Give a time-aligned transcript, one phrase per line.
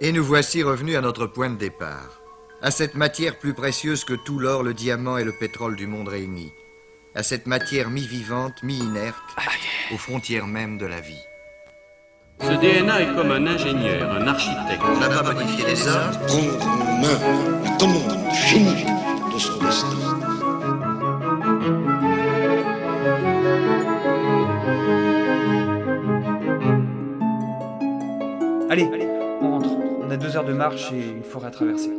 [0.00, 2.20] Et nous voici revenus à notre point de départ,
[2.62, 6.06] à cette matière plus précieuse que tout l'or, le diamant et le pétrole du monde
[6.06, 6.52] réunis,
[7.16, 9.16] à cette matière mi-vivante, mi-inerte,
[9.92, 11.24] aux frontières même de la vie.
[12.40, 14.80] Ce DNA est comme un ingénieur, un architecte.
[14.84, 17.18] On n'a pas modifié les hommes, prendre en main
[17.64, 18.84] la commande finie
[19.34, 19.88] de son destin.
[28.70, 29.07] Allez, rentre.
[30.08, 31.92] On a deux heures de marche et une forêt à traverser.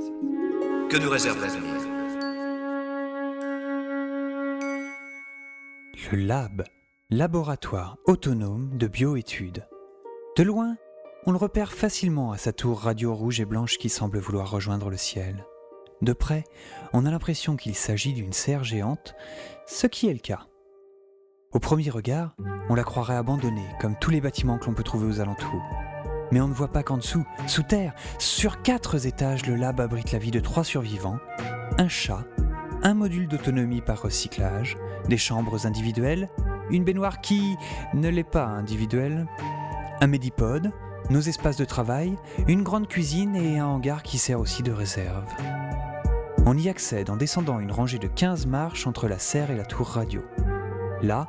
[0.89, 1.61] que nous réserve l'avenir
[6.11, 6.63] Le lab,
[7.11, 9.67] laboratoire autonome de bioétudes.
[10.37, 10.75] De loin,
[11.27, 14.89] on le repère facilement à sa tour radio rouge et blanche qui semble vouloir rejoindre
[14.89, 15.45] le ciel.
[16.01, 16.45] De près,
[16.93, 19.13] on a l'impression qu'il s'agit d'une serre géante,
[19.67, 20.47] ce qui est le cas.
[21.51, 22.35] Au premier regard,
[22.69, 25.61] on la croirait abandonnée, comme tous les bâtiments que l'on peut trouver aux alentours.
[26.31, 30.11] Mais on ne voit pas qu'en dessous, sous terre, sur quatre étages, le lab abrite
[30.11, 31.17] la vie de trois survivants,
[31.77, 32.23] un chat,
[32.83, 36.29] un module d'autonomie par recyclage, des chambres individuelles,
[36.69, 37.57] une baignoire qui
[37.93, 39.27] ne l'est pas individuelle,
[40.01, 40.71] un médipode,
[41.09, 42.15] nos espaces de travail,
[42.47, 45.25] une grande cuisine et un hangar qui sert aussi de réserve.
[46.45, 49.65] On y accède en descendant une rangée de 15 marches entre la serre et la
[49.65, 50.21] tour radio.
[51.01, 51.27] Là,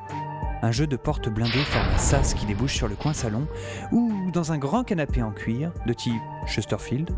[0.62, 3.46] un jeu de porte blindée forme un sas qui débouche sur le coin salon,
[3.92, 7.10] ou dans un grand canapé en cuir, de type Chesterfield,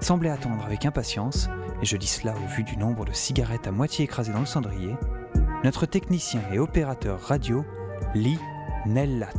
[0.00, 1.48] semblait attendre avec impatience,
[1.82, 4.46] et je dis cela au vu du nombre de cigarettes à moitié écrasées dans le
[4.46, 4.94] cendrier,
[5.64, 7.64] notre technicien et opérateur radio,
[8.14, 8.38] Lee
[8.86, 9.32] Nellat.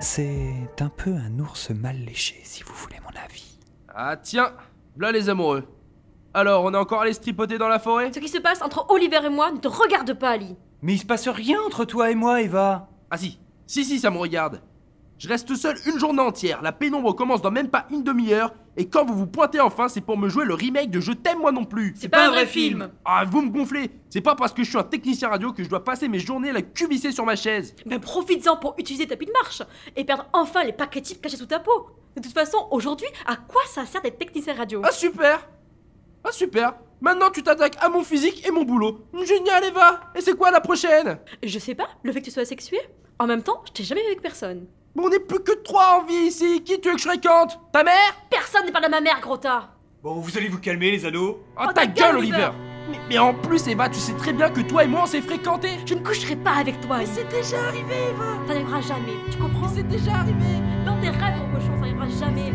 [0.00, 3.58] C'est un peu un ours mal léché, si vous voulez mon avis.
[3.94, 4.52] Ah tiens,
[4.96, 5.64] là les amoureux.
[6.32, 8.12] Alors, on est encore allé se tripoter dans la forêt?
[8.12, 10.56] Ce qui se passe entre Oliver et moi ne te regarde pas, Ali.
[10.82, 12.88] Mais il se passe rien entre toi et moi, Eva.
[13.10, 14.62] Ah si, si si, ça me regarde.
[15.20, 18.88] Je reste seul une journée entière, la pénombre commence dans même pas une demi-heure, et
[18.88, 21.52] quand vous vous pointez enfin, c'est pour me jouer le remake de Je t'aime moi
[21.52, 21.92] non plus.
[21.94, 22.90] C'est pas un vrai film.
[23.04, 25.68] Ah, vous me gonflez C'est pas parce que je suis un technicien radio que je
[25.68, 27.76] dois passer mes journées à la cuvisser sur ma chaise.
[27.84, 29.62] Mais profites-en pour utiliser ta de marche
[29.94, 31.90] et perdre enfin les paquets types cachés sous ta peau.
[32.16, 34.80] De toute façon, aujourd'hui, à quoi ça sert d'être technicien radio?
[34.84, 35.46] Ah super
[36.24, 39.06] Ah super Maintenant tu t'attaques à mon physique et mon boulot.
[39.24, 40.00] Génial Eva.
[40.14, 41.18] Et c'est quoi la prochaine?
[41.42, 42.78] Je sais pas, le fait que tu sois sexué
[43.18, 44.66] En même temps, je t'ai jamais vu avec personne.
[44.94, 46.62] Bon, on n'est plus que trois en vie ici.
[46.62, 47.58] Qui tu veux que je fréquente?
[47.72, 47.94] Ta mère?
[48.28, 49.70] Personne n'est pas de ma mère, Grota
[50.02, 51.36] Bon, vous allez vous calmer, les ados.
[51.58, 52.50] Oh, ta gueule, Oliver.
[52.90, 55.20] Mais, mais en plus, Eva, tu sais très bien que toi et moi on s'est
[55.20, 55.78] fréquentés.
[55.86, 56.98] Je ne coucherai pas avec toi.
[57.04, 58.24] C'est déjà arrivé, Eva.
[58.46, 59.68] Ça n'arrivera jamais, tu comprends?
[59.68, 60.58] C'est déjà arrivé.
[60.84, 62.52] Dans tes rêves, mon cochon, ça n'arrivera jamais.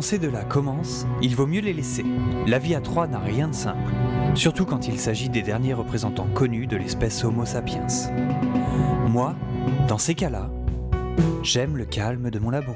[0.00, 2.06] Quand ces deux-là commencent, il vaut mieux les laisser.
[2.46, 3.92] La vie à trois n'a rien de simple,
[4.34, 7.86] surtout quand il s'agit des derniers représentants connus de l'espèce Homo sapiens.
[9.08, 9.36] Moi,
[9.88, 10.50] dans ces cas-là,
[11.42, 12.74] j'aime le calme de mon labo.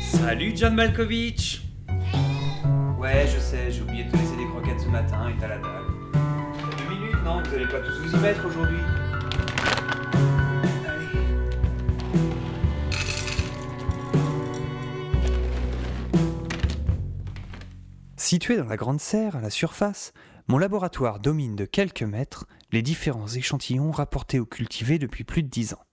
[0.00, 1.60] Salut, John Malkovich.
[2.98, 5.58] Ouais, je sais, j'ai oublié de te laisser des croquettes ce matin et t'as la
[5.58, 5.84] dalle.
[6.14, 7.42] Deux minutes, non?
[7.42, 8.78] Vous allez pas tous vous y mettre aujourd'hui
[18.16, 20.14] Situé dans la grande serre, à la surface,
[20.48, 25.48] mon laboratoire domine de quelques mètres les différents échantillons rapportés ou cultivés depuis plus de
[25.48, 25.84] dix ans.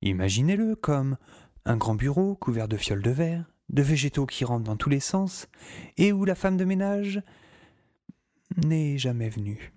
[0.00, 1.18] Imaginez-le comme
[1.66, 5.00] un grand bureau couvert de fioles de verre, de végétaux qui rentrent dans tous les
[5.00, 5.48] sens,
[5.98, 7.22] et où la femme de ménage
[8.56, 9.74] n'est jamais venue.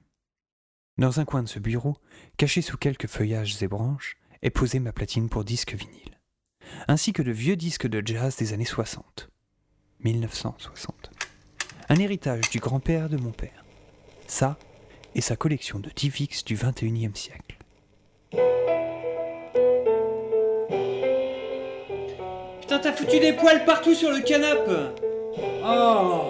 [0.98, 1.98] Dans un coin de ce bureau,
[2.38, 6.20] caché sous quelques feuillages et branches, est posée ma platine pour disque vinyle,
[6.88, 9.30] ainsi que de vieux disques de jazz des années 60.
[10.00, 11.21] 1960.
[11.92, 13.66] Un héritage du grand-père de mon père.
[14.26, 14.56] Ça
[15.14, 17.58] et sa collection de Divix du 21e siècle.
[22.62, 24.72] Putain, t'as foutu des poils partout sur le canapé
[25.66, 26.30] Oh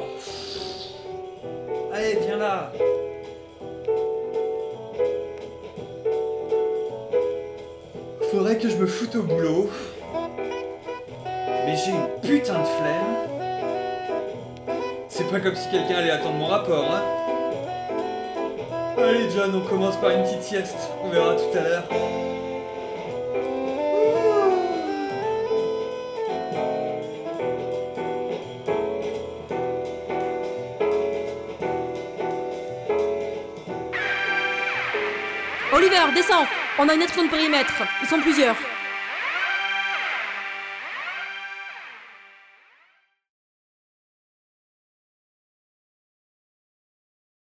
[1.94, 2.74] Allez, viens là
[8.32, 9.70] Faudrait que je me foute au boulot.
[11.24, 13.31] Mais j'ai une putain de flemme.
[15.22, 17.04] C'est pas comme si quelqu'un allait attendre mon rapport, hein
[18.98, 20.90] Allez John, on commence par une petite sieste.
[21.04, 21.84] On verra tout à l'heure.
[35.72, 36.48] Oliver, descends
[36.80, 37.84] On a une action de périmètre.
[38.02, 38.56] Ils sont plusieurs.